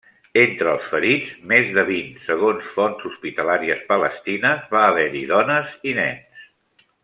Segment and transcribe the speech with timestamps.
[0.43, 6.51] Entre els ferits, més de vint segons fonts hospitalàries palestines, va haver-hi dones i nens.